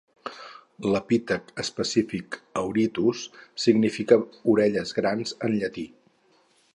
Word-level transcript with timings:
L'epítet 0.93 1.51
específic 1.63 2.37
"auritus" 2.61 3.21
significa 3.67 4.19
"orelles 4.55 4.99
grans" 5.01 5.39
en 5.49 5.59
llatí. 5.61 5.85